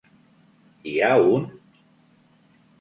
[0.91, 1.47] Hi ha un?